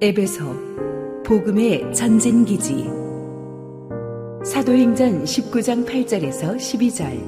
[0.00, 2.84] 에베소 복음의 전진 기지
[4.44, 7.20] 사도행전 19장 8절에서 12절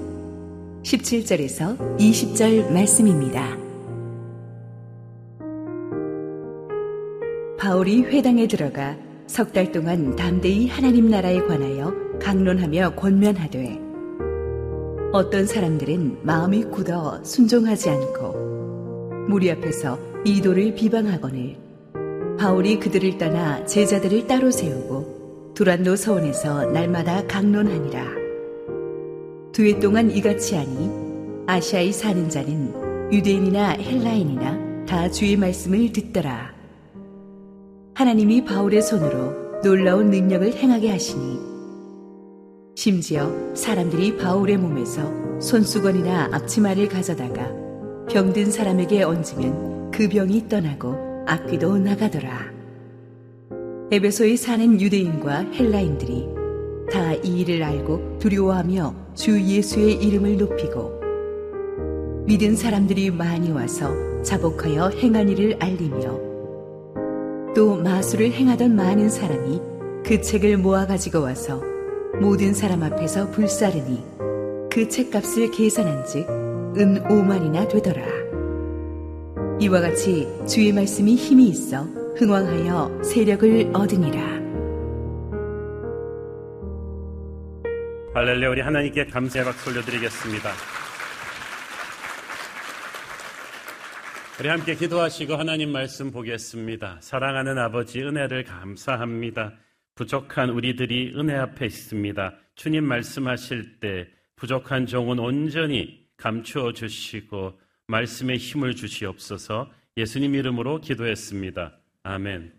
[0.85, 3.56] 17절에서 20절 말씀입니다.
[7.58, 8.96] 바울이 회당에 들어가
[9.26, 13.80] 석 달 동안 담대히 하나님 나라에 관하여 강론하며 권면하되
[15.12, 21.70] 어떤 사람들은 마음이 굳어 순종하지 않고 무리 앞에서 이도를 비방하거늘
[22.40, 28.02] 바울이 그들을 떠나 제자들을 따로 세우고 두란노 서원에서 날마다 강론하니라.
[29.52, 30.90] 두 해 동안 이같이 하니
[31.46, 36.54] 아시아에 사는 자는 유대인이나 헬라인이나 다 주의 말씀을 듣더라.
[37.95, 41.38] 하나님이 바울의 손으로 놀라운 능력을 행하게 하시니
[42.74, 45.02] 심지어 사람들이 바울의 몸에서
[45.42, 47.52] 손수건이나 앞치마를 가져다가
[48.09, 52.50] 병든 사람에게 얹으면 그 병이 떠나고 악귀도 나가더라.
[53.92, 56.28] 에베소에 사는 유대인과 헬라인들이
[56.90, 61.00] 다 이 일을 알고 두려워하며 주 예수의 이름을 높이고
[62.26, 63.92] 믿은 사람들이 많이 와서
[64.22, 66.19] 자복하여 행한 일을 알리며
[67.55, 69.61] 또 마술을 행하던 많은 사람이
[70.05, 71.62] 그 책을 모아 가지고 와서
[72.20, 74.03] 모든 사람 앞에서 불사르니
[74.69, 76.27] 그 책값을 계산한 즉
[76.77, 78.20] 은 5만이나 되더라.
[79.61, 81.83] 이와 같이 주의 말씀이 힘이 있어
[82.16, 84.41] 흥왕하여 세력을 얻으니라.
[88.14, 90.50] 할렐루야 우리 하나님께 감사의 박수 올려드리겠습니다.
[94.41, 96.97] 우리 함께 기도하시고 하나님 말씀 보겠습니다.
[97.03, 99.53] 사랑하는 아버지 은혜를 감사합니다.
[99.94, 102.33] 부족한 우리들이 은혜 앞에 있습니다.
[102.55, 107.59] 주님 말씀하실 때 부족한 종은 온전히 감추어 주시고
[107.91, 111.77] 말씀에 힘을 주시옵소서 예수님 이름으로 기도했습니다.
[112.05, 112.53] 아멘.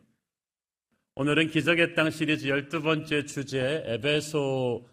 [1.16, 4.88] 오늘은 기적의 땅 시리즈 12번째 주제 에베소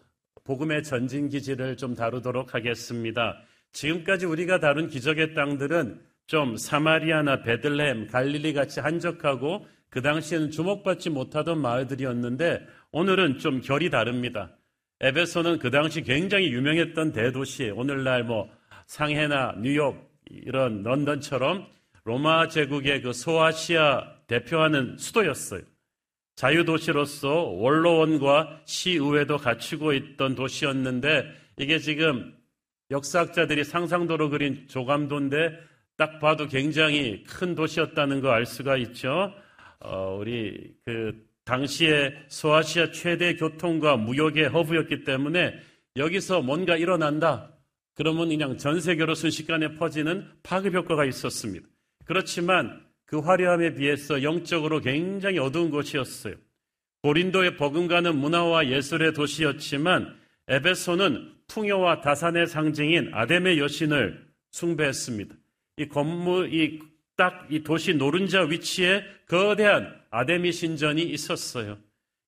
[0.45, 3.37] 복음의 전진 기지를 좀 다루도록 하겠습니다.
[3.73, 11.59] 지금까지 우리가 다룬 기적의 땅들은 좀 사마리아나 베들레헴, 갈릴리 같이 한적하고 그 당시에는 주목받지 못하던
[11.61, 14.55] 마을들이었는데 오늘은 좀 결이 다릅니다.
[15.01, 18.49] 에베소는 그 당시 굉장히 유명했던 대도시, 오늘날 뭐
[18.85, 21.67] 상해나 뉴욕, 이런 런던처럼
[22.03, 25.61] 로마 제국의 그 소아시아 대표하는 수도였어요.
[26.35, 31.25] 자유도시로서 원로원과 시의회도 갖추고 있던 도시였는데
[31.57, 32.33] 이게 지금
[32.91, 35.59] 역사학자들이 상상도로 그린 조감도인데
[35.97, 39.33] 딱 봐도 굉장히 큰 도시였다는 거 알 수가 있죠.
[39.81, 45.59] 어, 우리 그 당시에 소아시아 최대 교통과 무역의 허브였기 때문에
[45.97, 47.51] 여기서 뭔가 일어난다.
[47.99, 51.67] 그러면 그냥 전 세계로 순식간에 퍼지는 파급 효과가 있었습니다.
[52.05, 56.35] 그렇지만 그 화려함에 비해서 영적으로 굉장히 어두운 곳이었어요.
[57.03, 60.15] 고린도의 버금가는 문화와 예술의 도시였지만
[60.47, 65.35] 에베소는 풍요와 다산의 상징인 아담의 여신을 숭배했습니다.
[65.75, 71.77] 이 건물, 이딱이 도시 노른자 위치에 거대한 아데미 신전이 있었어요.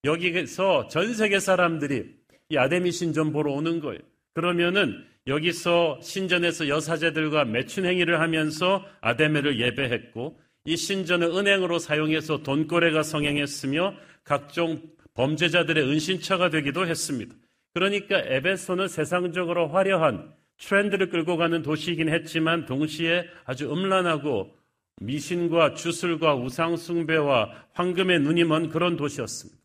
[0.04, 2.14] 여기서 전 세계 사람들이
[2.50, 4.02] 이 아데미 신전 보러 오는 거예요.
[4.34, 13.96] 그러면은 여기서 신전에서 여사제들과 매춘 행위를 하면서 아데메를 예배했고 이 신전을 은행으로 사용해서 돈거래가 성행했으며
[14.24, 14.82] 각종
[15.14, 17.36] 범죄자들의 은신처가 되기도 했습니다.
[17.74, 24.56] 그러니까 에베소는 세상적으로 화려한 트렌드를 끌고 가는 도시이긴 했지만 동시에 아주 음란하고
[25.02, 29.60] 미신과 주술과 우상숭배와 황금의 눈이 먼 그런 도시였습니다.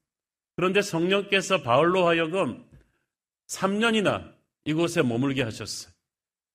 [0.56, 2.64] 그런데 성령께서 바울로 하여금
[3.48, 4.35] 3년이나
[4.66, 5.92] 이곳에 머물게 하셨어요.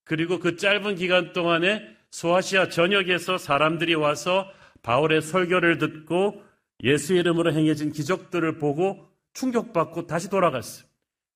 [0.03, 4.51] 그리고 그 짧은 기간 동안에 소아시아 전역에서 사람들이 와서
[4.83, 6.43] 바울의 설교를 듣고
[6.83, 10.85] 예수 이름으로 행해진 기적들을 보고 충격받고 다시 돌아갔어요.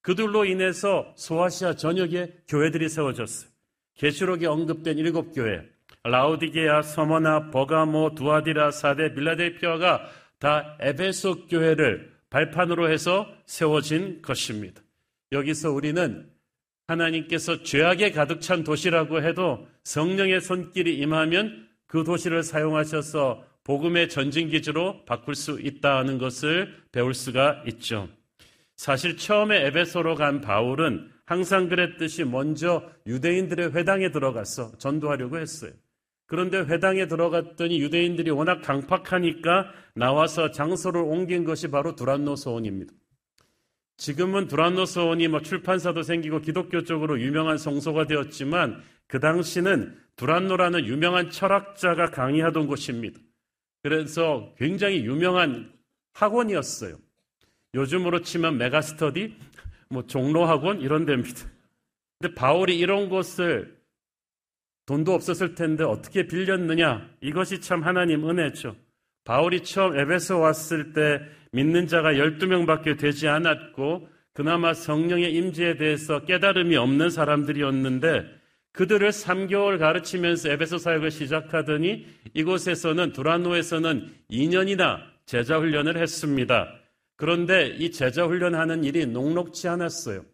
[0.01, 3.49] 그들로 인해서 소아시아 전역에 교회들이 세워졌어요.
[3.95, 5.63] 계시록에 언급된 일곱 교회,
[6.03, 10.07] 라우디게아, 서머나, 버가모, 두아디라, 사데, 빌라델피아가
[10.39, 14.81] 다 에베소 교회를 발판으로 해서 세워진 것입니다.
[15.31, 16.29] 여기서 우리는
[16.87, 25.35] 하나님께서 죄악에 가득 찬 도시라고 해도 성령의 손길이 임하면 그 도시를 사용하셔서 복음의 전진기지로 바꿀
[25.35, 28.07] 수 있다는 것을 배울 수가 있죠.
[28.75, 35.71] 사실 처음에 에베소로 간 바울은 항상 그랬듯이 먼저 유대인들의 회당에 들어가서 전도하려고 했어요.
[36.27, 42.93] 그런데 회당에 들어갔더니 유대인들이 워낙 강팍하니까 나와서 장소를 옮긴 것이 바로 두란노 소원입니다.
[43.97, 51.29] 지금은 두란노 서원이 뭐 출판사도 생기고 기독교 쪽으로 유명한 성소가 되었지만 그 당시는 두란노라는 유명한
[51.29, 53.19] 철학자가 강의하던 곳입니다.
[53.83, 55.71] 그래서 굉장히 유명한
[56.13, 56.97] 학원이었어요.
[57.73, 59.35] 요즘으로 치면 메가스터디,
[59.89, 61.47] 뭐 종로학원 이런 데입니다.
[62.19, 63.77] 근데 바울이 이런 곳을
[64.85, 67.09] 돈도 없었을 텐데 어떻게 빌렸느냐?
[67.21, 68.75] 이것이 참 하나님 은혜죠.
[69.25, 71.21] 바울이 처음 에베소 왔을 때
[71.55, 78.25] 믿는 자가 12명밖에 되지 않았고 그나마 성령의 임재에 대해서 깨달음이 없는 사람들이었는데
[78.73, 86.75] 그들을 3개월 가르치면서 에베소 사역을 시작하더니 이곳에서는 두란노에서는 2년이나 제자 훈련을 했습니다.
[87.15, 90.25] 그런데 이 제자 훈련하는 일이 녹록지 않았어요.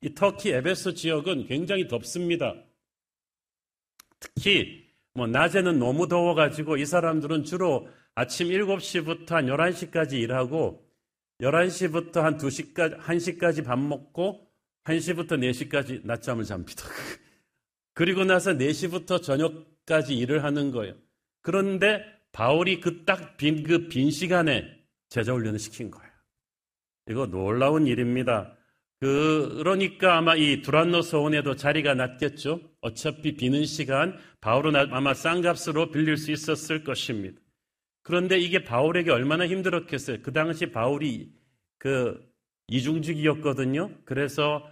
[0.00, 2.56] 이 터키 에베소 지역은 굉장히 덥습니다.
[4.18, 7.88] 특히 뭐 낮에는 너무 더워가지고 이 사람들은 주로
[8.18, 10.84] 아침 7시부터 한 11시까지 일하고
[11.40, 14.44] 11시부터 한 2시까지, 1시까지 밥 먹고
[14.82, 16.82] 1시부터 4시까지 낮잠을 잡니다.
[17.94, 20.94] 그리고 나서 4시부터 저녁까지 일을 하는 거예요.
[21.42, 24.64] 그런데 바울이 그 딱 빈, 그 빈 시간에
[25.08, 26.10] 제자 훈련을 시킨 거예요.
[27.08, 28.52] 이거 놀라운 일입니다.
[28.98, 32.62] 그, 그러니까 아마 이 두란노 소원에도 자리가 났겠죠.
[32.80, 37.40] 어차피 비는 시간 바울은 아마 싼 값으로 빌릴 수 있었을 것입니다.
[38.08, 40.22] 그런데 이게 바울에게 얼마나 힘들었겠어요.
[40.22, 41.30] 그 당시 바울이
[41.76, 42.18] 그
[42.68, 43.90] 이중직이었거든요.
[44.06, 44.66] 그래서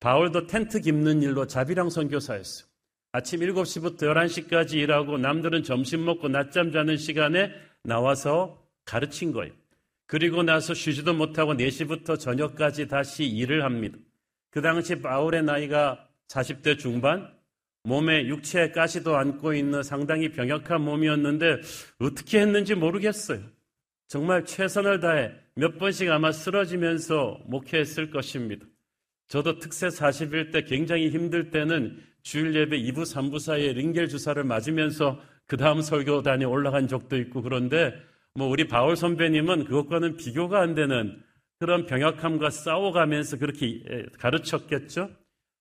[0.00, 2.66] 바울도 텐트 깁는 일로 자비랑 선교사였어요.
[3.12, 7.52] 아침 7시부터 11시까지 일하고 남들은 점심 먹고 낮잠 자는 시간에
[7.84, 9.52] 나와서 가르친 거예요.
[10.06, 13.98] 그리고 나서 쉬지도 못하고 4시부터 저녁까지 다시 일을 합니다.
[14.48, 17.30] 그 당시 바울의 나이가 40대 중반,
[17.84, 21.60] 몸에 육체에 가시도 안고 있는 상당히 병약한 몸이었는데
[22.00, 23.40] 어떻게 했는지 모르겠어요.
[24.08, 28.66] 정말 최선을 다해 몇 번씩 아마 쓰러지면서 목회했을 것입니다.
[29.28, 35.20] 저도 특세 40일 때 굉장히 힘들 때는 주일 예배 2부, 3부 사이에 링겔 주사를 맞으면서
[35.46, 37.94] 그 다음 설교단에 올라간 적도 있고 그런데
[38.34, 41.22] 뭐 우리 바울 선배님은 그것과는 비교가 안 되는
[41.58, 43.82] 그런 병약함과 싸워가면서 그렇게
[44.18, 45.10] 가르쳤겠죠.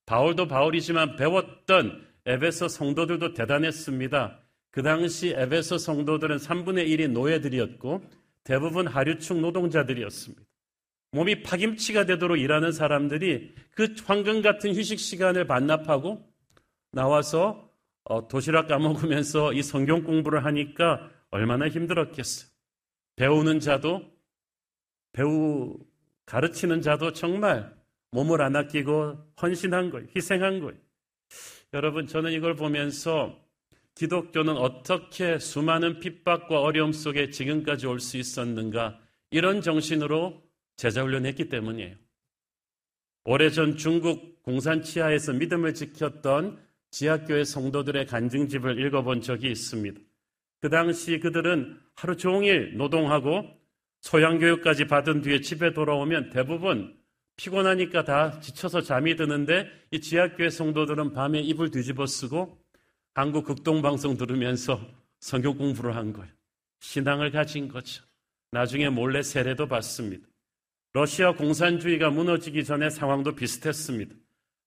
[0.06, 4.42] 바울도 바울이지만 배웠던 에베소 성도들도 대단했습니다.
[4.70, 8.04] 그 당시 에베소 성도들은 3분의 1이 노예들이었고
[8.44, 10.44] 대부분 하류축 노동자들이었습니다.
[11.12, 16.22] 몸이 파김치가 되도록 일하는 사람들이 그 황금 같은 휴식 시간을 반납하고
[16.92, 17.72] 나와서
[18.04, 22.50] 어, 도시락 까먹으면서 이 성경 공부를 하니까 얼마나 힘들었겠어요.
[23.16, 24.02] 배우는 자도
[25.14, 25.78] 배우
[26.26, 27.74] 가르치는 자도 정말
[28.12, 30.08] 몸을 안 아끼고 헌신한 거예요.
[30.16, 30.87] 희생한 거예요.
[31.74, 33.38] 여러분 저는 이걸 보면서
[33.96, 39.00] 기독교는 어떻게 수많은 핍박과 어려움 속에 지금까지 올 수 있었는가
[39.32, 40.42] 이런 정신으로
[40.78, 41.96] 제자훈련했기 때문이에요.
[43.26, 46.58] 오래전 중국 공산 치하에서 믿음을 지켰던
[46.92, 50.00] 지하교회 성도들의 간증집을 읽어본 적이 있습니다.
[50.62, 53.46] 그 당시 그들은 하루 종일 노동하고
[54.02, 56.97] 소양교육까지 받은 뒤에 집에 돌아오면 대부분
[57.38, 62.58] 피곤하니까 다 지쳐서 잠이 드는데 이 지하교회 성도들은 밤에 이불 뒤집어 쓰고
[63.14, 64.80] 한국 극동방송 들으면서
[65.20, 66.32] 성경 공부를 한 거예요.
[66.80, 68.04] 신앙을 가진 거죠.
[68.52, 70.28] 나중에 몰래 세례도 받습니다.
[70.94, 74.16] 러시아 공산주의가 무너지기 전에 상황도 비슷했습니다.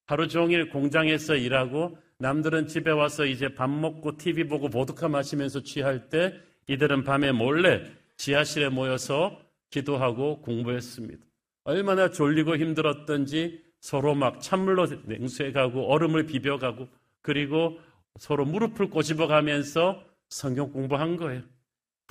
[0.06, 6.08] 하루 종일 공장에서 일하고 남들은 집에 와서 이제 밥 먹고 TV 보고 보드카 마시면서 취할
[6.08, 6.34] 때
[6.69, 7.84] 이들은 밤에 몰래
[8.17, 11.30] 지하실에 모여서 기도하고 공부했습니다.
[11.70, 16.89] 얼마나 졸리고 힘들었던지 서로 막 찬물로 냉수해 가고 얼음을 비벼 가고
[17.22, 17.79] 그리고
[18.19, 21.43] 서로 무릎을 꼬집어 가면서 성경 공부한 거예요.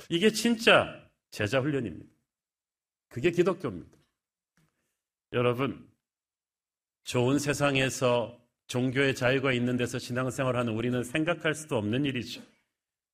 [0.08, 0.98] 이게 진짜
[1.30, 2.10] 제자 훈련입니다.
[3.08, 3.98] 그게 기독교입니다.
[5.34, 5.86] 여러분,
[7.04, 12.42] 좋은 세상에서 종교의 자유가 있는 데서 신앙생활하는 우리는 생각할 수도 없는 일이죠.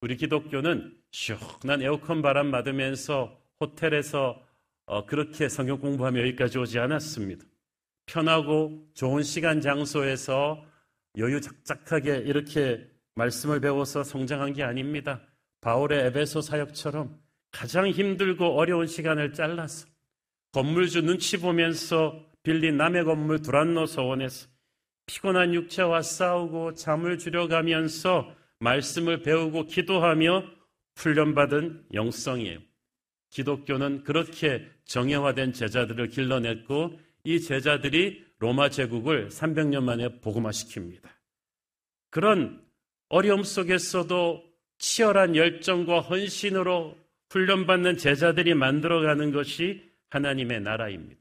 [0.01, 4.46] 우리 기독교는 시원한 에어컨 바람 맞으면서 호텔에서
[4.87, 7.45] 어, 그렇게 성경 공부하며 여기까지 오지 않았습니다.
[8.07, 10.65] 편하고 좋은 시간 장소에서
[11.19, 15.21] 여유 작작하게 이렇게 말씀을 배워서 성장한 게 아닙니다.
[15.61, 17.19] 바울의 에베소 사역처럼
[17.51, 19.89] 가장 힘들고 어려운 시간을 잘라서
[20.53, 24.49] 건물주 눈치 보면서 빌린 남의 건물 두란노 서원에서
[25.07, 30.45] 피곤한 육체와 싸우고 잠을 줄여가면서 말씀을 배우고 기도하며
[30.97, 32.61] 훈련받은 영성이에요.
[33.37, 41.03] 기독교는 그렇게 정예화된 제자들을 길러냈고 이 제자들이 로마 제국을 300년 만에 복음화시킵니다.
[42.09, 42.63] 그런
[43.11, 44.43] 어려움 속에서도
[44.79, 46.97] 치열한 열정과 헌신으로
[47.29, 51.21] 훈련받는 제자들이 만들어가는 것이 하나님의 나라입니다.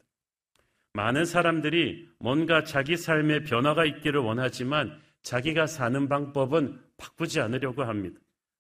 [0.94, 8.18] 많은 사람들이 뭔가 자기 삶에 변화가 있기를 원하지만 자기가 사는 방법은 바꾸지 않으려고 합니다.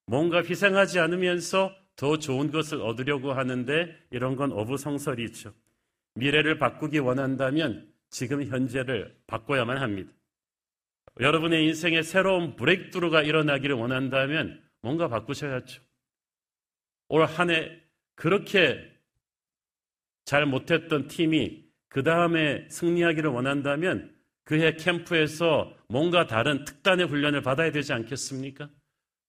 [0.07, 5.54] 뭔가 희생하지 않으면서 더 좋은 것을 얻으려고 하는데 이런 건 어부성설이죠.
[6.16, 10.12] 미래를 바꾸기 원한다면 지금 현재를 바꿔야만 합니다.
[11.20, 15.82] 여러분의 인생에 새로운 브레이크드루가 일어나기를 원한다면 뭔가 바꾸셔야죠.
[17.10, 17.80] 올 한 해
[18.16, 18.92] 그렇게
[20.25, 27.94] 잘 못했던 팀이 그 다음에 승리하기를 원한다면 그해 캠프에서 뭔가 다른 특단의 훈련을 받아야 되지
[27.94, 28.70] 않겠습니까?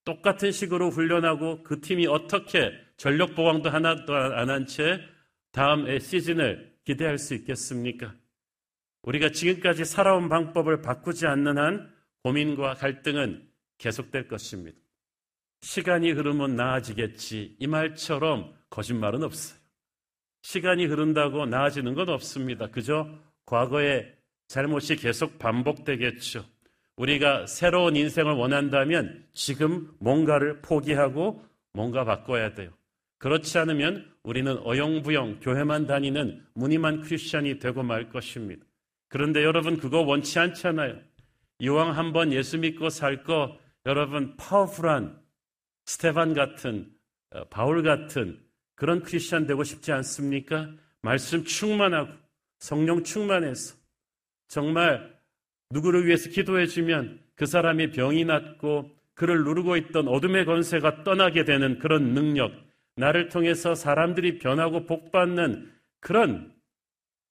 [0.06, 5.00] 똑같은 식으로 훈련하고 그 팀이 어떻게 전력 보강도 하나도 안 한 채
[5.52, 8.14] 다음 시즌을 기대할 수 있겠습니까?
[9.02, 13.48] 우리가 지금까지 살아온 방법을 바꾸지 않는 한 고민과 갈등은
[13.78, 14.78] 계속될 것입니다.
[15.62, 17.56] 시간이 흐르면 나아지겠지.
[17.58, 19.58] 이 말처럼 거짓말은 없어요.
[20.42, 22.68] 시간이 흐른다고 나아지는 건 없습니다.
[22.68, 23.08] 그저
[23.44, 24.14] 과거의
[24.48, 26.44] 잘못이 계속 반복되겠죠.
[26.96, 32.70] 우리가 새로운 인생을 원한다면 지금 뭔가를 포기하고 뭔가 바꿔야 돼요.
[33.18, 38.64] 그렇지 않으면 우리는 어영부영 교회만 다니는 무늬만 크리스천이 되고 말 것입니다.
[39.08, 40.98] 그런데 여러분 그거 원치 않잖아요.
[41.58, 45.18] 이왕 한번 예수 믿고 살 거 여러분 파워풀한
[45.86, 46.92] 스테반 같은
[47.30, 48.40] 어, 바울 같은
[48.74, 50.70] 그런 크리스천 되고 싶지 않습니까?
[51.02, 52.12] 말씀 충만하고
[52.58, 53.76] 성령 충만해서
[54.48, 55.15] 정말
[55.70, 61.78] 누구를 위해서 기도해 주면 그 사람이 병이 낫고 그를 누르고 있던 어둠의 권세가 떠나게 되는
[61.78, 62.52] 그런 능력,
[62.96, 66.54] 나를 통해서 사람들이 변하고 복받는 그런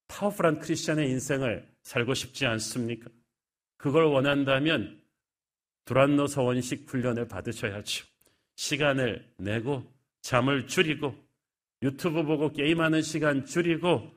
[0.08, 3.08] 파워풀한 크리스천의 인생을 살고 싶지 않습니까?
[3.76, 5.00] 그걸 원한다면
[5.84, 8.06] 두란노 서원식 훈련을 받으셔야죠.
[8.56, 9.84] 시간을 내고
[10.22, 11.14] 잠을 줄이고
[11.82, 14.12] 유튜브 보고 게임하는 시간 줄이고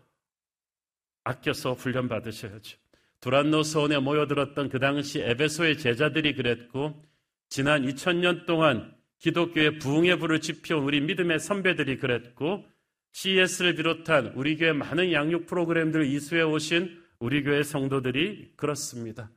[1.24, 2.78] 아껴서 훈련 받으셔야죠.
[3.22, 7.02] 두란노 서원에 모여들었던 그 당시 에베소의 제자들이 그랬고
[7.50, 12.64] 지난 2000년 동안 기독교의 부흥의 불을 지펴온 우리 믿음의 선배들이 그랬고
[13.12, 19.30] CS를 비롯한 우리 교회 많은 양육 프로그램들을 이수해 오신 우리 교회 성도들이 그렇습니다.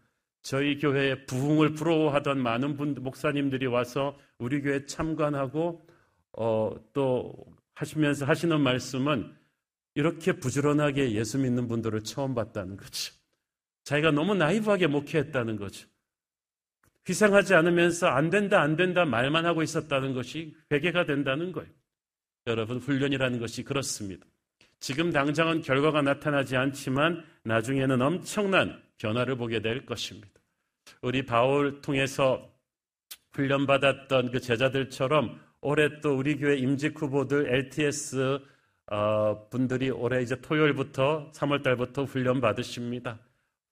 [0.42, 5.86] 저희 교회에 부흥을 부러워하던 많은 분 목사님들이 와서 우리 교회 참관하고
[6.32, 7.34] 어, 또
[7.74, 9.34] 하시면서 하시는 말씀은
[9.94, 13.14] 이렇게 부지런하게 예수 믿는 분들을 처음 봤다는 거죠.
[13.84, 15.88] 자기가 너무 나이브하게 목회했다는 거죠.
[17.08, 21.70] 희생하지 않으면서 안 된다, 안 된다 말만 하고 있었다는 것이 회개가 된다는 거예요.
[22.46, 24.26] 여러분, 훈련이라는 것이 그렇습니다.
[24.78, 30.28] 지금 당장은 결과가 나타나지 않지만 나중에는 엄청난 변화를 보게 될 것입니다.
[31.02, 32.52] 우리 바울 통해서
[33.32, 38.40] 훈련받았던 그 제자들처럼 올해 또 우리 교회 임직 후보들 LTS
[38.90, 43.18] 어, 분들이 올해 이제 토요일부터 3월 달부터 훈련 받으십니다.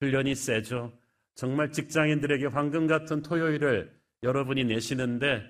[0.01, 0.93] 훈련이 세죠.
[1.35, 3.93] 정말 직장인들에게 황금 같은 토요일을
[4.23, 5.43] 여러분이 내시는데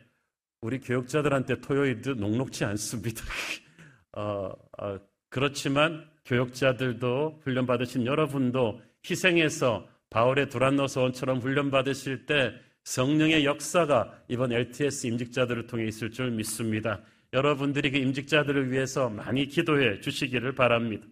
[0.61, 3.23] 우리 교육자들한테 토요일도 녹록지 않습니다.
[4.13, 12.53] 어, 어, 그렇지만 교육자들도 훈련받으신 여러분도 희생해서 바울의 두란노서원처럼 훈련받으실 때
[12.85, 17.01] 성령의 역사가 이번 LTS 임직자들을 통해 있을 줄 믿습니다.
[17.33, 21.07] 여러분들이 그 임직자들을 위해서 많이 기도해 주시기를 바랍니다.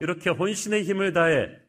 [0.00, 1.61] 이렇게 혼신의 힘을 다해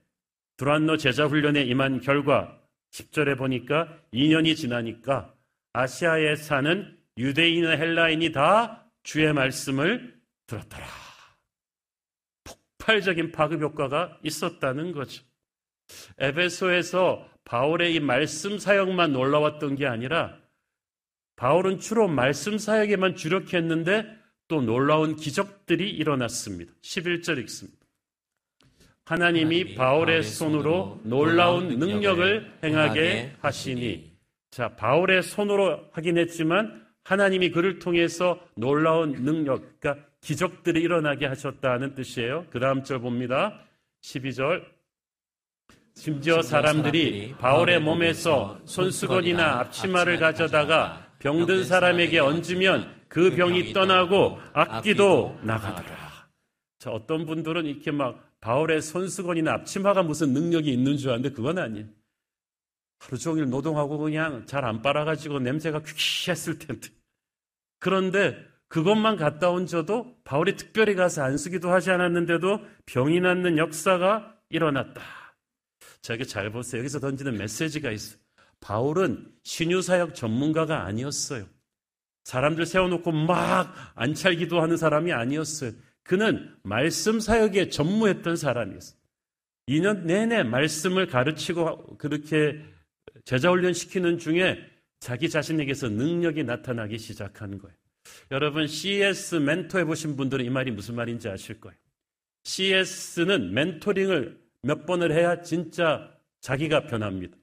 [0.64, 2.58] 두란노 제자 훈련에 임한 결과
[2.92, 5.34] 10절에 보니까 2년이 지나니까
[5.74, 10.18] 아시아에 사는 유대인과 헬라인이 다 주의 말씀을
[10.48, 10.88] 들었더라.
[12.46, 15.26] 폭발적인 파급 효과가 있었다는 거죠.
[16.20, 20.40] 에베소에서 바울의 이 말씀 사역만 놀라웠던 게 아니라
[21.36, 24.06] 바울은 주로 말씀 사역에만 주력했는데
[24.48, 26.72] 또 놀라운 기적들이 일어났습니다.
[26.82, 27.83] 11절 읽습니다.
[29.06, 34.14] 하나님이 바울의 손으로 놀라운 능력을 행하게 하시니
[34.52, 42.46] 자, 바울의 손으로 하긴 했지만 하나님이 그를 통해서 놀라운 능력, 그러니까 기적들이 일어나게 하셨다는 뜻이에요.
[42.50, 43.60] 그 다음 절 봅니다.
[44.04, 44.64] 12절.
[45.96, 55.38] 심지어 사람들이 바울의 몸에서 손수건이나 앞치마를 가져다가 병든 사람에게 얹으면 그, 그 병이 떠나고 악기도
[55.44, 56.28] 나가더라.
[56.80, 61.88] 자, 어떤 분들은 이렇게 막 바울의 손수건이나 앞치마가 무슨 능력이 있는 줄 아는데 그건 아니에요.
[63.00, 66.90] 하루 종일 노동하고 그냥 잘 안 빨아가지고 냄새가 퀴퀴했을 텐데.
[67.80, 68.36] 그런데
[68.68, 75.02] 그것만 갔다 온 저도 바울이 특별히 가서 안 쓰기도 하지 않았는데도 병이 낫는 역사가 일어났다.
[76.02, 76.80] 자기 잘 보세요.
[76.80, 78.20] 여기서 던지는 메시지가 있어요.
[78.60, 81.46] 바울은 신유사역 전문가가 아니었어요.
[82.26, 85.72] 사람들 세워놓고 막 안찰기도 하는 사람이 아니었어요.
[86.04, 88.98] 그는 말씀 사역에 전무했던 사람이었어요.
[89.70, 92.62] 2년 내내 말씀을 가르치고 그렇게
[93.26, 94.60] 제자 훈련 시키는 중에
[95.00, 97.76] 자기 자신에게서 능력이 나타나기 시작한 거예요.
[98.32, 101.78] 여러분 CS 멘토 해보신 분들은 이 말이 무슨 말인지 아실 거예요.
[102.44, 107.38] CS는 멘토링을 몇 번을 해야 진짜 자기가 변합니다.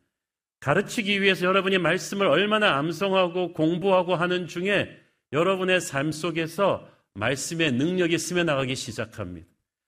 [0.60, 4.94] 가르치기 위해서 여러분이 말씀을 얼마나 암송하고 공부하고 하는 중에
[5.32, 9.46] 여러분의 삶 속에서 말씀의 능력이 스며나가기 시작합니다.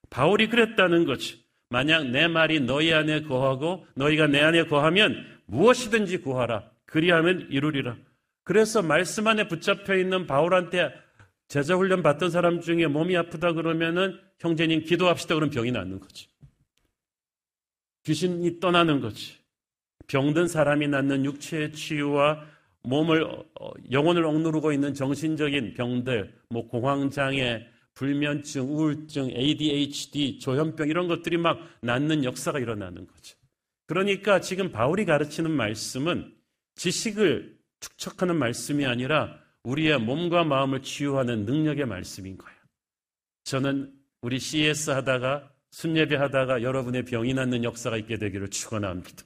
[0.09, 1.37] 바울이 그랬다는 거죠.
[1.69, 6.69] 만약 내 말이 너희 안에 거하고 너희가 내 안에 거하면 무엇이든지 구하라.
[6.85, 7.97] 그리하면 이루리라.
[8.43, 10.93] 그래서 말씀 안에 붙잡혀 있는 바울한테
[11.47, 16.27] 제자 훈련 받던 사람 중에 몸이 아프다 그러면은 형제님 기도합시다 그러면 병이 낫는 거지.
[18.03, 19.37] 귀신이 떠나는 거지.
[20.07, 22.45] 병든 사람이 낳는 육체의 치유와
[22.83, 31.07] 몸을 어, 영혼을 억누르고 있는 정신적인 병들, 뭐 공황 장애, 불면증, 우울증, ADHD, 조현병 이런
[31.07, 33.37] 것들이 막 낫는 역사가 일어나는 거죠.
[33.85, 36.33] 그러니까 지금 바울이 가르치는 말씀은
[36.75, 42.57] 지식을 축적하는 말씀이 아니라 우리의 몸과 마음을 치유하는 능력의 말씀인 거예요.
[43.43, 49.23] 저는 우리 CS 하다가 순예배 하다가 여러분의 병이 낫는 역사가 있게 되기를 축원합니다.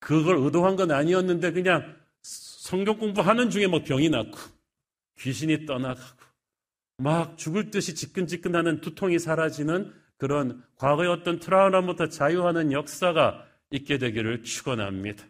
[0.00, 1.96] 그걸 의도한 건 아니었는데 그냥
[2.62, 4.38] 성경 공부하는 중에 뭐 병이 낫고
[5.18, 6.22] 귀신이 떠나가고
[6.98, 15.24] 막 죽을 듯이 지끈지끈하는 두통이 사라지는 그런 과거의 어떤 트라우마부터 자유하는 역사가 있게 되기를 축원합니다.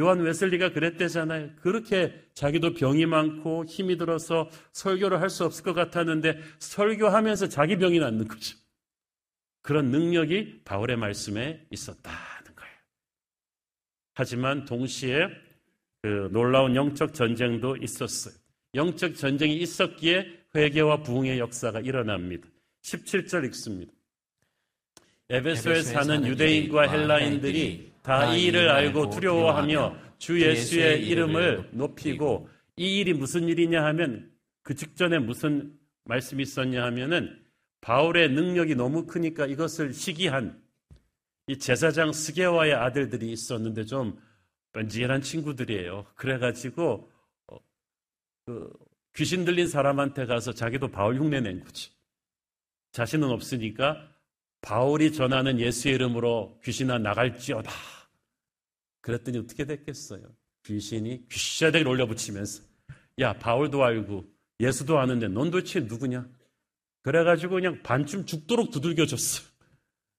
[0.00, 1.54] 요한 웨슬리가 그랬대잖아요.
[1.60, 8.00] 그렇게 자기도 병이 많고 힘이 들어서 설교를 할 수 없을 것 같았는데 설교하면서 자기 병이
[8.00, 8.58] 낫는 거죠.
[9.62, 12.74] 그런 능력이 바울의 말씀에 있었다는 거예요.
[14.14, 15.45] 하지만 동시에
[16.06, 18.32] 그 놀라운 영적 전쟁도 있었어요.
[18.76, 22.46] 영적 전쟁이 있었기에 회개와 부흥의 역사가 일어납니다.
[22.82, 23.92] 17절 읽습니다.
[25.30, 33.12] 에베소에 사는 유대인과 헬라인들이 다 이 일을 알고 두려워하며 주 예수의 이름을 높이고 이 일이
[33.12, 34.30] 무슨 일이냐 하면
[34.62, 35.72] 그 직전에 무슨
[36.04, 37.36] 말씀이 있었냐 하면은
[37.80, 40.56] 바울의 능력이 너무 크니까 이것을 시기한
[41.48, 44.16] 이 제사장 스게와의 아들들이 있었는데 좀
[44.76, 46.04] 뺀질한 친구들이에요.
[46.14, 47.10] 그래가지고
[47.46, 47.58] 어,
[48.44, 48.70] 그
[49.14, 51.90] 귀신 들린 사람한테 가서 자기도 바울 흉내 낸 거지.
[52.92, 54.12] 자신은 없으니까
[54.60, 57.70] 바울이 전하는 예수의 이름으로 귀신아 나갈지어다.
[59.00, 60.22] 그랬더니 어떻게 됐겠어요?
[60.64, 62.62] 귀신이 귀샤대기를 올려붙이면서
[63.20, 64.24] 야 바울도 알고
[64.60, 66.28] 예수도 아는데 넌 도대체 누구냐?
[67.02, 69.42] 그래가지고 그냥 반쯤 죽도록 두들겨줬어.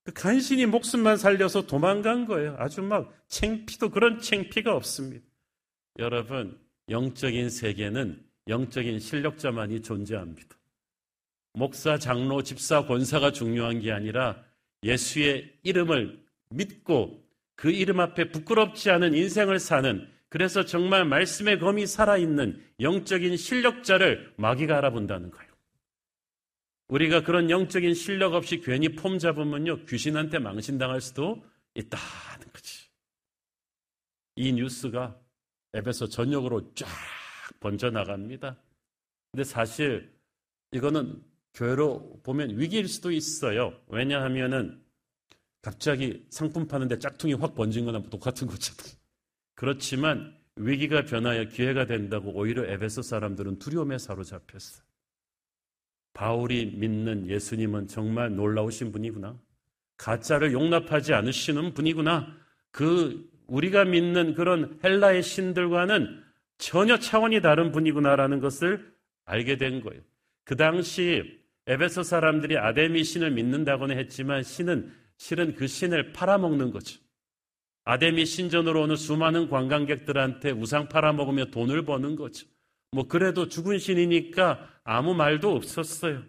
[0.07, 2.55] 그 간신히 목숨만 살려서 도망간 거예요.
[2.59, 5.25] 아주 막 챙피도 그런 챙피가 없습니다.
[5.99, 6.57] 여러분
[6.89, 10.55] 영적인 세계는 영적인 실력자만이 존재합니다.
[11.51, 14.41] 목사, 장로, 집사, 권사가 중요한 게 아니라
[14.81, 17.21] 예수의 이름을 믿고
[17.57, 24.77] 그 이름 앞에 부끄럽지 않은 인생을 사는 그래서 정말 말씀의 검이 살아있는 영적인 실력자를 마귀가
[24.77, 25.46] 알아본다는 거예요.
[26.87, 31.43] 우리가 그런 영적인 실력 없이 괜히 폼 잡으면요, 귀신한테 망신당할 수도
[31.75, 32.87] 있다는 거지.
[34.35, 35.19] 이 뉴스가
[35.75, 36.87] 앱에서 전역으로 쫙
[37.59, 38.57] 번져나갑니다.
[39.31, 40.15] 근데 사실
[40.71, 41.21] 이거는
[41.53, 43.73] 교회로 보면 위기일 수도 있어요.
[43.87, 44.81] 왜냐하면은
[45.61, 48.95] 갑자기 상품 파는데 짝퉁이 확 번진 거나 똑같은 거잖아요.
[49.55, 54.86] 그렇지만 위기가 변하여 기회가 된다고 오히려 에베소 사람들은 두려움에 사로잡혔어요.
[56.17, 59.37] 바울이 믿는 예수님은 정말 놀라우신 분이구나.
[59.97, 62.35] 가짜를 용납하지 않으시는 분이구나.
[62.71, 66.23] 그 우리가 믿는 그런 헬라의 신들과는
[66.57, 68.91] 전혀 차원이 다른 분이구나라는 것을
[69.25, 70.01] 알게 된 거예요.
[70.43, 76.99] 그 당시 에베소 사람들이 아데미 신을 믿는다고는 했지만 신은 실은 그 신을 팔아먹는 거죠.
[77.83, 82.47] 아데미 신전으로 오는 수많은 관광객들한테 우상 팔아먹으며 돈을 버는 거죠.
[82.91, 86.23] 뭐 그래도 죽은 신이니까 아무 말도 없었어요.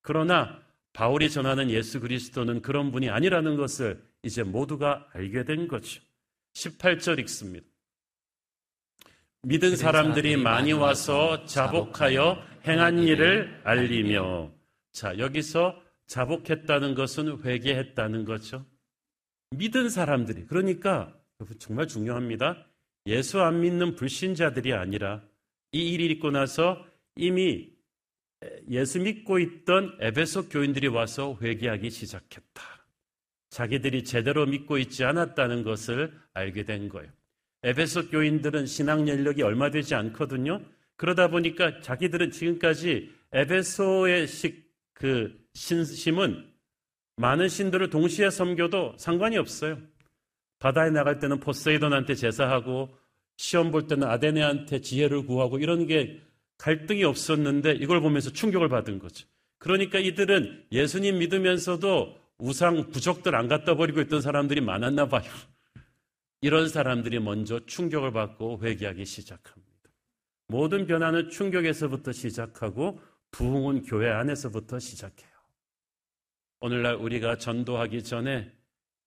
[0.00, 0.58] 그러나
[0.94, 6.00] 바울이 전하는 예수 그리스도는 그런 분이 아니라는 것을 이제 모두가 알게 된 거죠.
[6.54, 7.66] 18절 읽습니다.
[9.42, 14.52] 믿은 사람들이 많이 와서 자복하여 행한 일을 알리며
[14.92, 18.64] 자, 여기서 자복했다는 것은 회개했다는 거죠.
[19.50, 21.14] 믿은 사람들이 그러니까
[21.58, 22.66] 정말 중요합니다.
[23.04, 25.22] 예수 안 믿는 불신자들이 아니라
[25.72, 26.82] 이 일이 있고 나서
[27.14, 27.77] 이미
[28.70, 32.62] 예수 믿고 있던 에베소 교인들이 와서 회개하기 시작했다.
[33.50, 37.10] 자기들이 제대로 믿고 있지 않았다는 것을 알게 된 거예요.
[37.62, 40.60] 에베소 교인들은 신앙 연력이 얼마 되지 않거든요.
[40.96, 46.46] 그러다 보니까 자기들은 지금까지 에베소의 식, 그 신심은
[47.16, 49.78] 많은 신들을 동시에 섬겨도 상관이 없어요.
[50.60, 52.96] 바다에 나갈 때는 포세이돈한테 제사하고
[53.36, 56.20] 시험 볼 때는 아데네한테 지혜를 구하고 이런 게
[56.58, 59.26] 갈등이 없었는데 이걸 보면서 충격을 받은 거죠.
[59.58, 65.30] 그러니까 이들은 예수님 믿으면서도 우상 부적들 안 갖다 버리고 있던 사람들이 많았나 봐요.
[66.40, 69.68] 이런 사람들이 먼저 충격을 받고 회개하기 시작합니다.
[70.46, 73.00] 모든 변화는 충격에서부터 시작하고
[73.32, 75.28] 부흥은 교회 안에서부터 시작해요.
[76.60, 78.52] 오늘날 우리가 전도하기 전에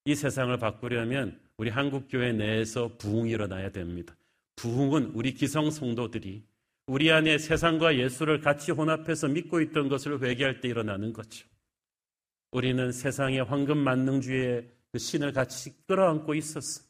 [0.04, 4.16] 이 세상을 바꾸려면 우리 한국교회 내에서 부흥이 일어나야 됩니다.
[4.56, 6.44] 부흥은 우리 기성 성도들이
[6.92, 11.46] 우리 안에 세상과 예수를 같이 혼합해서 믿고 있던 것을 회개할 때 일어나는 거죠.
[12.50, 16.82] 우리는 세상의 황금 만능주의의 그 신을 같이 끌어안고 있었어.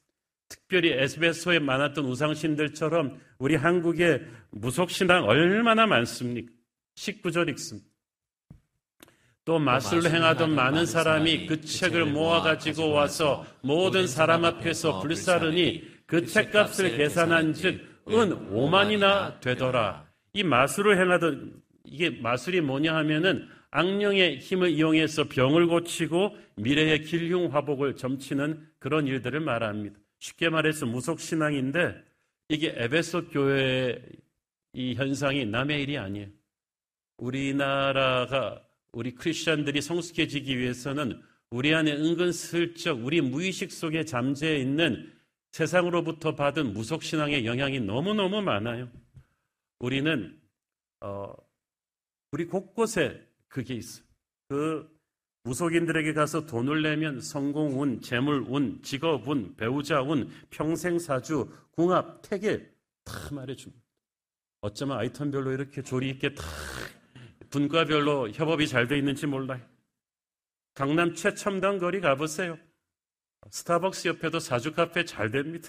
[0.48, 6.52] 특별히 에스베소에 많았던 우상신들처럼 우리 한국의 무속신앙 얼마나 많습니까?
[6.96, 7.86] 19절 읽습니다.
[9.44, 16.26] 또 마술을 행하던 많은 사람이 그, 그 책을 모아가지고 와서 모든 사람 앞에서 불사르니 그
[16.26, 20.06] 책값을 계산한 즉 은 5만이나 되더라.
[20.32, 27.96] 이 마술을 행하던 이게 마술이 뭐냐 하면은 악령의 힘을 이용해서 병을 고치고 미래의 길흉 화복을
[27.96, 29.98] 점치는 그런 일들을 말합니다.
[30.18, 31.94] 쉽게 말해서 무속 신앙인데
[32.48, 34.02] 이게 에베소 교회의
[34.74, 36.28] 이 현상이 남의 일이 아니에요.
[37.18, 38.62] 우리나라가
[38.92, 45.12] 우리 크리스천들이 성숙해지기 위해서는 우리 안에 은근슬쩍 우리 무의식 속에 잠재해 있는
[45.52, 48.88] 세상으로부터 받은 무속신앙의 영향이 너무너무 많아요.
[49.78, 50.40] 우리는,
[51.00, 51.32] 어,
[52.32, 54.04] 우리 곳곳에 그게 있어요.
[54.48, 54.90] 그
[55.44, 62.22] 무속인들에게 가서 돈을 내면 성공 운, 재물 운, 직업 운, 배우자 운, 평생 사주, 궁합,
[62.22, 62.70] 태계
[63.04, 63.82] 다 말해줍니다.
[64.62, 66.42] 어쩌면 아이템별로 이렇게 조리 있게 다
[67.50, 69.60] 분과별로 협업이 잘 돼 있는지 몰라요.
[70.74, 72.56] 강남 최첨단 거리 가보세요.
[73.50, 75.68] 스타벅스 옆에도 사주 카페 잘 됩니다.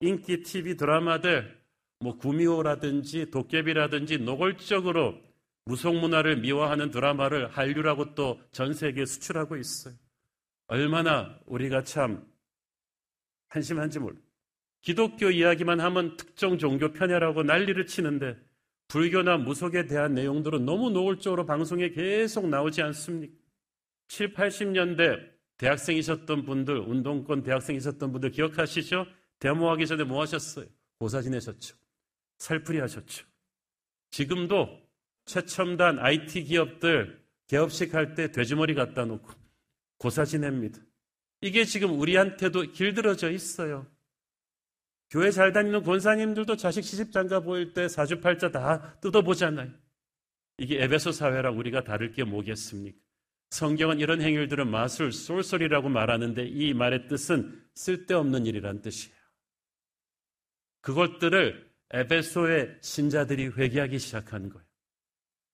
[0.00, 1.60] 인기 TV 드라마들,
[1.98, 5.20] 뭐 구미호라든지 도깨비라든지 노골적으로
[5.66, 9.94] 무속 문화를 미화하는 드라마를 한류라고 또 전 세계에 수출하고 있어요.
[10.68, 12.26] 얼마나 우리가 참
[13.48, 14.16] 한심한지 몰라.
[14.82, 18.36] 기독교 이야기만 하면 특정 종교 편애라고 난리를 치는데
[18.88, 23.34] 불교나 무속에 대한 내용들은 너무 노골적으로 방송에 계속 나오지 않습니까?
[24.08, 25.29] 7, 80년대
[25.60, 29.06] 대학생이셨던 분들, 운동권 대학생이셨던 분들 기억하시죠?
[29.40, 30.64] 데모하기 전에 뭐 하셨어요?
[30.98, 31.76] 고사 지내셨죠?
[32.38, 33.26] 살풀이 하셨죠?
[34.10, 34.80] 지금도
[35.26, 39.32] 최첨단 IT 기업들 개업식 할 때 돼지머리 갖다 놓고
[39.98, 40.80] 고사 지냅니다.
[41.42, 43.86] 이게 지금 우리한테도 길들어져 있어요.
[45.10, 49.70] 교회 잘 다니는 권사님들도 자식 시집 장가 보일 때 사주팔자 다 뜯어보잖아요.
[50.56, 52.98] 이게 에베소 사회랑 우리가 다를 게 뭐겠습니까?
[53.50, 59.16] 성경은 이런 행위들은 마술, 쏠쏠이라고 말하는데 이 말의 뜻은 쓸데없는 일이란 뜻이에요.
[60.80, 64.64] 그것들을 에베소의 신자들이 회개하기 시작한 거예요.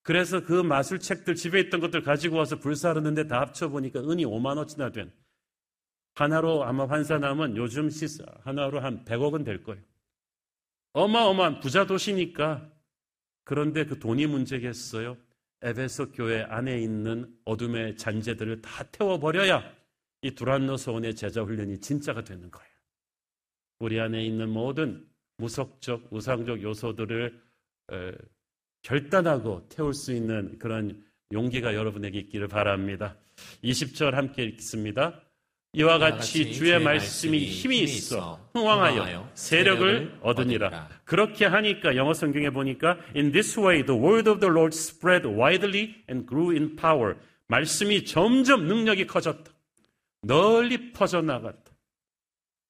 [0.03, 5.11] 그래서 그 마술책들 집에 있던 것들 가지고 와서 불사르는데 다 합쳐보니까 은이 5만원치나 된
[6.13, 8.05] 하나로 아마 환산하면 요즘 시
[8.43, 9.83] 하나로 한 100억은 될 거예요.
[10.93, 12.71] 어마어마한 부자 도시니까
[13.43, 15.17] 그런데 그 돈이 문제겠어요.
[15.61, 19.63] 에베소 교회 안에 있는 어둠의 잔재들을 다 태워버려야
[20.21, 22.67] 이 두란노 소원의 제자 훈련이 진짜가 되는 거예요.
[23.79, 27.41] 우리 안에 있는 모든 무속적, 우상적 요소들을
[28.81, 33.17] 결단하고 태울 수 있는 그런 용기가 여러분에게 있기를 바랍니다.
[33.63, 35.21] 20절 함께 읽습니다.
[35.77, 40.89] 이와 같이 주의 말씀이 힘이 있어 흥왕하여 세력을 얻으니라.
[41.03, 45.93] 그렇게 하니까 영어 성경에 보니까 In this way the word of the Lord spread widely
[46.09, 47.15] and grew in power.
[47.47, 49.51] 말씀이 점점 능력이 커졌다.
[50.23, 51.71] 널리 퍼져나갔다.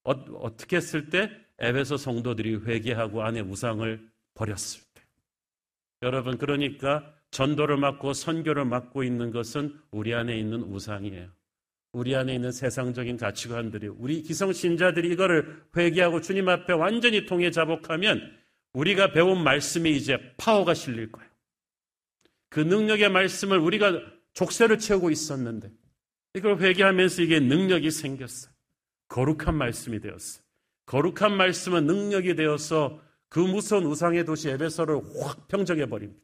[0.03, 1.31] 어, 떻게 했을 때?
[1.59, 5.01] 에베소 성도들이 회개하고 안에 우상을 버렸을 때.
[6.01, 11.36] 여러분 그러니까 전도를 맡고 선교를 맡고 있는 것은 우리 안에 있는 우상이에요.
[11.91, 18.21] 우리 안에 있는 세상적인 가치관들이 우리 기성신자들이 이거를 회개하고 주님 앞에 완전히 통해 자복하면
[18.73, 21.29] 우리가 배운 말씀이 이제 파워가 실릴 거예요.
[22.49, 23.99] 그 능력의 말씀을 우리가
[24.33, 25.71] 족쇄를 채우고 있었는데
[26.35, 28.53] 이걸 회개하면서 이게 능력이 생겼어요.
[29.07, 30.43] 거룩한 말씀이 되었어요.
[30.85, 36.21] 거룩한 말씀은 능력이 되어서 그 무서운 우상의 도시 에베소를 확 평정해 버립니다.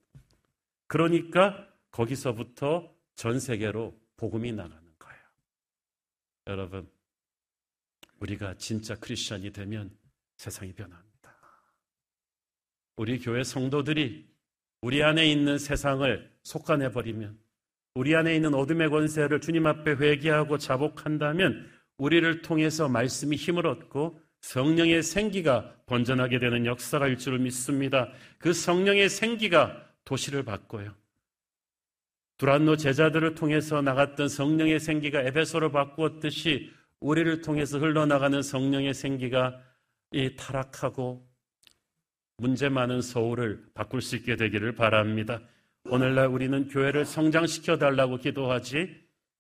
[0.87, 4.82] 그러니까 거기서부터 전 세계로 복음이 나가.
[6.47, 6.89] 여러분,
[8.19, 9.95] 우리가 진짜 크리스천이 되면
[10.37, 11.35] 세상이 변합니다.
[12.95, 14.27] 우리 교회 성도들이
[14.81, 17.39] 우리 안에 있는 세상을 속아내 버리면
[17.95, 25.03] 우리 안에 있는 어둠의 권세를 주님 앞에 회개하고 자복한다면 우리를 통해서 말씀이 힘을 얻고 성령의
[25.03, 28.11] 생기가 번전하게 되는 역사가 일 줄을 믿습니다.
[28.39, 30.93] 그 성령의 생기가 도시를 바꿔요.
[32.43, 39.61] 두란노 제자들을 통해서 나갔던 성령의 생기가 에베소를 바꾸었듯이 우리를 통해서 흘러나가는 성령의 생기가
[40.11, 41.25] 이 타락하고
[42.39, 45.39] 문제 많은 서울을 바꿀 수 있게 되기를 바랍니다.
[45.85, 48.93] 오늘날 우리는 교회를 성장시켜 달라고 기도하지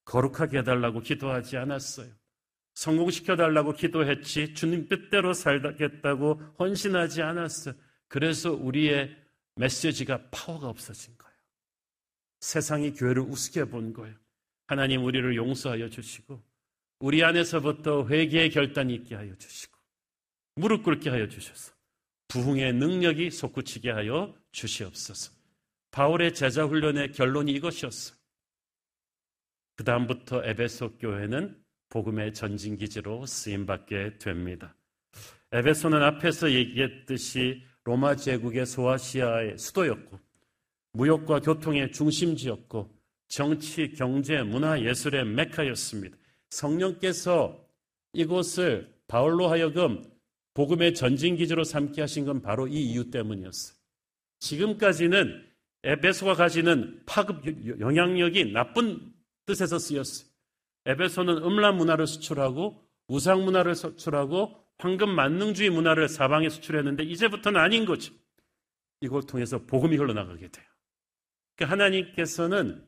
[0.05, 2.07] 거룩하게 해달라고 기도하지 않았어요.
[2.75, 7.75] 성공시켜 달라고 기도했지 주님 뜻대로 살겠다고 헌신하지 않았어요.
[8.07, 9.13] 그래서 우리의
[9.57, 11.22] 메시지가 파워가 없어진 거예요.
[12.43, 14.13] 세상이 교회를 우습게 본 거예요.
[14.67, 16.43] 하나님 우리를 용서하여 주시고
[16.99, 19.77] 우리 안에서부터 회개의 결단이 있게 하여 주시고
[20.55, 21.73] 무릎 꿇게 하여 주셔서
[22.27, 25.31] 부흥의 능력이 솟구치게 하여 주시옵소서.
[25.91, 28.17] 바울의 제자 훈련의 결론이 이것이었어요.
[29.77, 34.75] 그 다음부터 에베소 교회는 복음의 전진 기지로 쓰임 받게 됩니다.
[35.53, 40.32] 에베소는 앞에서 얘기했듯이 로마 제국의 소아시아의 수도였고
[40.93, 42.89] 무역과 교통의 중심지였고
[43.27, 46.15] 정치, 경제, 문화, 예술의 메카였습니다.
[46.51, 47.67] 성령께서
[48.13, 50.03] 이곳을 바울로 하여금
[50.53, 53.75] 복음의 전진기지로 삼게 하신 건 바로 이 이유 때문이었어요.
[54.39, 55.43] 지금까지는
[55.83, 57.43] 에베소가 가지는 파급
[57.79, 59.13] 영향력이 나쁜
[59.45, 60.29] 뜻에서 쓰였어요.
[60.85, 68.13] 에베소는 음란 문화를 수출하고 우상 문화를 수출하고 황금 만능주의 문화를 사방에 수출했는데 이제부터는 아닌 거죠.
[69.01, 70.72] 이걸 통해서 복음이 흘러나가게 돼요.
[71.55, 72.83] 그러니까 하나님께서는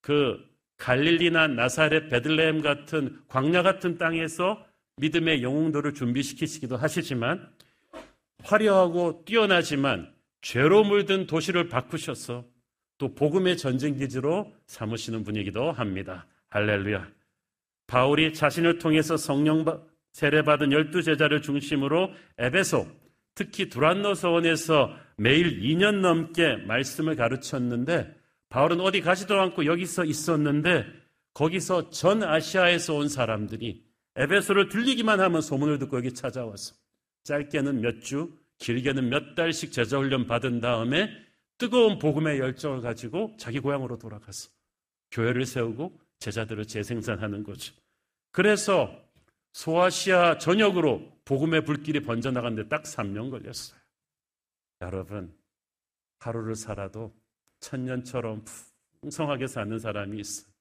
[0.00, 0.38] 그
[0.78, 4.64] 갈릴리나 나사렛, 베들레헴 같은 광야 같은 땅에서
[4.98, 7.50] 믿음의 영웅들을 준비시키시기도 하시지만
[8.42, 12.44] 화려하고 뛰어나지만 죄로 물든 도시를 바꾸셔서
[12.98, 16.26] 또 복음의 전쟁 기지로 삼으시는 분이기도 합니다.
[16.50, 17.08] 할렐루야.
[17.86, 19.64] 바울이 자신을 통해서 성령
[20.12, 22.86] 세례받은 열두 제자를 중심으로 에베소,
[23.34, 28.14] 특히 두란노 서원에서 매일 2년 넘게 말씀을 가르쳤는데
[28.48, 30.84] 바울은 어디 가지도 않고 여기서 있었는데
[31.34, 33.84] 거기서 전 아시아에서 온 사람들이
[34.16, 36.74] 에베소를 들리기만 하면 소문을 듣고 여기 찾아와서
[37.24, 41.10] 짧게는 몇 주, 길게는 몇 달씩 제자훈련 받은 다음에
[41.58, 44.50] 뜨거운 복음의 열정을 가지고 자기 고향으로 돌아가서
[45.10, 47.74] 교회를 세우고 제자들을 재생산하는 거죠.
[48.32, 48.90] 그래서
[49.52, 53.78] 소아시아 전역으로 복음의 불길이 번져나갔는데 딱 3년 걸렸어요.
[54.80, 55.34] 여러분,
[56.18, 57.14] 하루를 살아도
[57.60, 58.44] 천년처럼
[59.00, 60.52] 풍성하게 사는 사람이 있어요.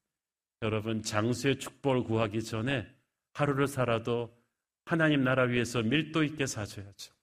[0.61, 2.87] 여러분, 장수의 축복을 구하기 전에
[3.33, 4.35] 하루를 살아도
[4.85, 7.13] 하나님 나라 위해서 밀도 있게 사줘야죠.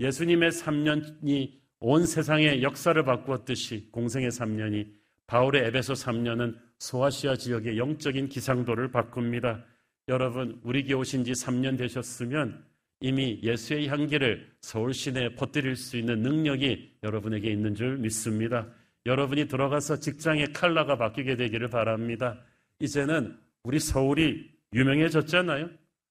[0.00, 4.94] 예수님의 3년이 온 세상의 역사를 바꾸었듯이 공생의 3년이
[5.26, 9.64] 바울의 에베소 3년은 소아시아 지역의 영적인 기상도를 바꿉니다.
[10.08, 12.64] 여러분, 우리 교회 오신 지 3년 되셨으면
[13.00, 18.66] 이미 예수의 향기를 서울 시내에 퍼뜨릴 수 있는 능력이 여러분에게 있는 줄 믿습니다.
[19.04, 22.40] 여러분이 들어가서 직장의 칼라가 바뀌게 되기를 바랍니다.
[22.80, 25.70] 이제는 우리 서울이 유명해졌잖아요.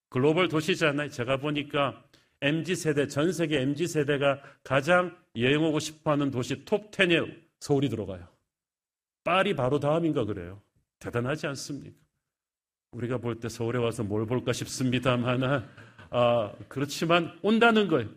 [0.10, 1.10] 글로벌 도시잖아요.
[1.10, 2.04] 제가 보니까
[2.41, 7.89] MZ 세대, 전 세계 MZ 세대가 가장 여행 오고 싶어 하는 도시 톱 10에 서울이
[7.89, 8.28] 들어가요.
[9.24, 10.62] 파리 바로 다음인가 그래요.
[11.00, 11.98] 대단하지 않습니까?
[12.91, 15.67] 우리가 볼 때 서울에 와서 뭘 볼까 싶습니다만,
[16.17, 18.10] 아, 그렇지만 온다는 거예요.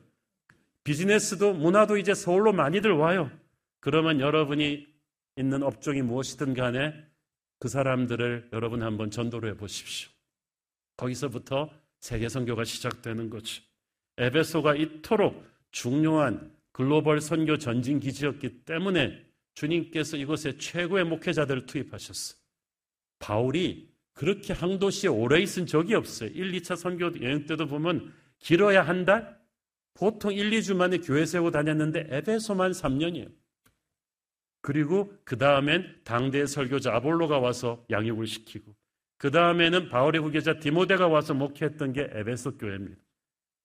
[0.85, 3.29] 비즈니스도 문화도 이제 서울로 많이들 와요.
[3.81, 4.87] 그러면 여러분이
[5.35, 6.95] 있는 업종이 무엇이든 간에
[7.59, 10.11] 그 사람들을 여러분 한번 전도를 해 보십시오.
[10.97, 13.65] 거기서부터 세계 선교가 시작되는 거죠.
[14.17, 22.39] 에베소가 이토록 중요한 글로벌 선교 전진 기지였기 때문에 주님께서 이곳에 최고의 목회자들을 투입하셨어요.
[23.19, 23.88] 바울이
[24.19, 26.29] 그렇게 항도시에 오래 있은 적이 없어요.
[26.31, 29.39] 1, 2차 선교 여행 때도 보면 길어야 한 달?
[29.95, 33.33] 보통 1, 2주 만에 교회 세우고 다녔는데 에베소만 3년이에요.
[34.61, 38.75] 그리고 그 다음엔 당대의 설교자 아볼로가 와서 양육을 시키고
[39.19, 43.01] 그 다음에는 바울의 후계자 디모데가 와서 목회했던 게 에베소 교회입니다.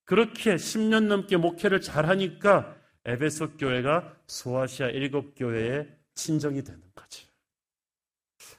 [0.06, 7.28] 그렇게 10년 넘게 목회를 잘하니까 에베소 교회가 소아시아 일곱 교회의 친정이 되는 거죠.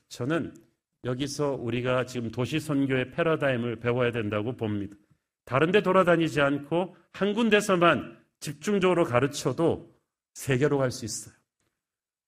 [0.09, 0.64] 저는
[1.05, 4.97] 여기서 우리가 지금 도시 선교의 패러다임을 배워야 된다고 봅니다.
[5.45, 9.95] 다른 데 돌아다니지 않고 한 군데서만 집중적으로 가르쳐도
[10.33, 11.35] 세계로 갈 수 있어요.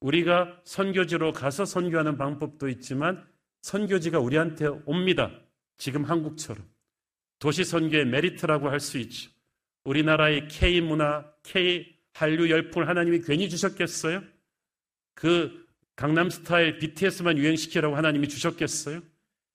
[0.01, 3.27] 우리가 선교지로 가서 선교하는 방법도 있지만
[3.63, 5.33] 선교지가 우리한테 옵니다.
[5.79, 6.65] 지금 한국처럼.
[7.39, 9.31] 도시 선교의 메리트라고 할 수 있죠.
[9.85, 14.23] 우리나라의 K 문화, K 한류 열풍을 하나님이 괜히 주셨겠어요?
[15.15, 15.66] 그
[15.97, 19.01] 강남 스타일 BTS만 유행시키라고 하나님이 주셨겠어요?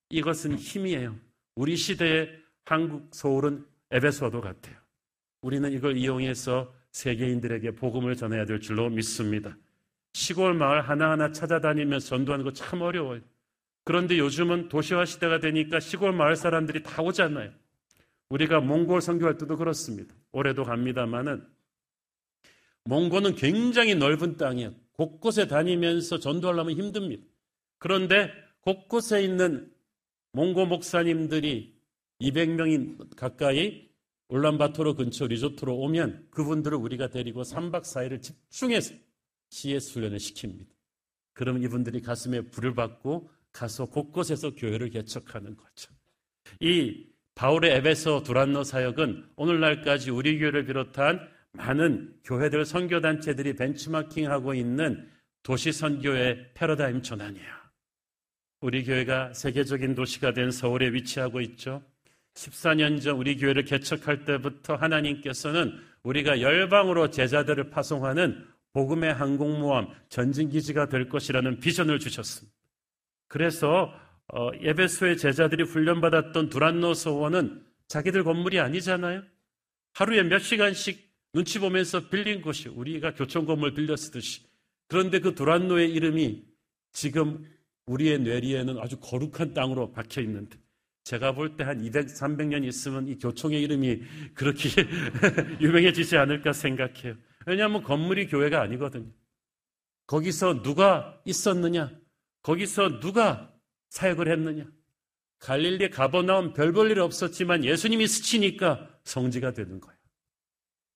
[0.10, 1.16] 이것은 힘이에요.
[1.56, 4.76] 우리 시대의 한국 서울은 에베소도 같아요.
[5.42, 9.56] 우리는 이걸 이용해서 세계인들에게 복음을 전해야 될 줄로 믿습니다.
[10.14, 13.22] 시골 마을 하나하나 찾아다니면서 전도하는 거 참 어려워요.
[13.84, 17.52] 그런데 요즘은 도시화 시대가 되니까 시골 마을 사람들이 다 오잖아요.
[18.30, 20.14] 우리가 몽골 선교할 때도 그렇습니다.
[20.32, 21.46] 올해도 갑니다만은
[22.86, 24.74] 몽골은 굉장히 넓은 땅이에요.
[25.02, 27.24] 곳곳에 다니면서 전도하려면 힘듭니다.
[27.80, 29.74] 그런데 곳곳에 있는
[30.34, 31.76] 몽고 목사님들이
[32.22, 33.90] 200명이 가까이
[34.28, 38.94] 울란바토르 근처 리조트로 오면 그분들을 우리가 데리고 3박 4일을 집중해서
[39.50, 40.68] CS 훈련을 시킵니다.
[41.34, 45.92] 그러면 이분들이 가슴에 불을 받고 가서 곳곳에서 교회를 개척하는 거죠.
[46.60, 55.10] 이 바울의 에베소 두란노 사역은 오늘날까지 우리 교회를 비롯한 많은 교회들 선교단체들이 벤치마킹하고 있는
[55.44, 57.62] 도시 선교의 패러다임 전환이에요.
[58.62, 61.84] 우리 교회가 세계적인 도시가 된 서울에 위치하고 있죠.
[62.36, 71.10] 14년 전 우리 교회를 개척할 때부터 하나님께서는 우리가 열방으로 제자들을 파송하는 복음의 항공모함 전진기지가 될
[71.10, 72.56] 것이라는 비전을 주셨습니다.
[73.28, 73.94] 그래서
[74.34, 79.24] 어, 예배소의 제자들이 훈련받았던 두란노 소원은 자기들 건물이 아니잖아요.
[79.94, 84.42] 하루에 몇 시간씩 눈치 보면서 빌린 곳이 우리가 교촌 건물 빌려 쓰듯이
[84.88, 86.44] 그런데 그 두란노의 이름이
[86.92, 87.46] 지금
[87.86, 90.58] 우리의 뇌리에는 아주 거룩한 땅으로 박혀 있는데
[91.04, 94.02] 제가 볼 때 한 200, 300년 있으면 이 교총의 이름이
[94.36, 94.70] 그렇게
[95.60, 97.16] 유명해지지 않을까 생각해요.
[97.48, 99.10] 왜냐하면 건물이 교회가 아니거든요.
[100.06, 101.92] 거기서 누가 있었느냐?
[102.44, 103.52] 거기서 누가
[103.90, 104.66] 사역을 했느냐?
[105.40, 109.98] 갈릴리 가버나움 별 볼 일 없었지만 예수님이 스치니까 성지가 되는 거예요.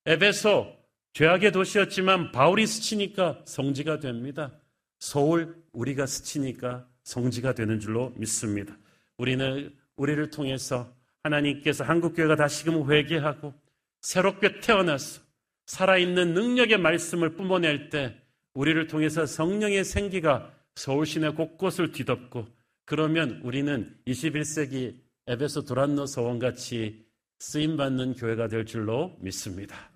[0.08, 0.76] 에베소
[1.14, 4.52] 죄악의 도시였지만 바울이 스치니까 성지가 됩니다.
[5.00, 8.78] 서울 우리가 스치니까 성지가 되는 줄로 믿습니다.
[9.18, 13.54] 우리는 우리를 통해서 하나님께서 한국 교회가 다시금 회개하고
[14.02, 15.22] 새롭게 태어나서
[15.66, 18.16] 살아있는 능력의 말씀을 뿜어낼 때
[18.54, 22.48] 우리를 통해서 성령의 생기가 서울 시내 곳곳을 뒤덮고
[22.86, 27.06] 그러면 우리는 21세기 에베소 도란노 서원같이
[27.40, 29.95] 쓰임받는 교회가 될 줄로 믿습니다.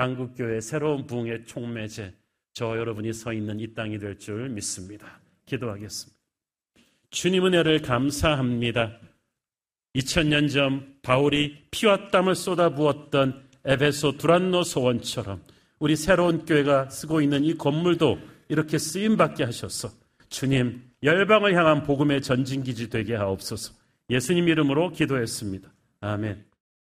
[0.00, 2.14] 한국교회 새로운 부흥의 총매제
[2.54, 5.20] 저 여러분이 서 있는 이 땅이 될 줄 믿습니다.
[5.46, 6.18] 기도하겠습니다.
[7.10, 8.98] 주님 은혜를 감사합니다.
[9.94, 15.42] 2000년 전 바울이 피와 땀을 쏟아 부었던 에베소 두란노 소원처럼
[15.80, 19.90] 우리 새로운 교회가 쓰고 있는 이 건물도 이렇게 쓰임 받게 하셔서
[20.28, 23.74] 주님 열방을 향한 복음의 전진기지 되게 하옵소서.
[24.08, 25.72] 예수님 이름으로 기도했습니다.
[26.00, 26.49] 아멘.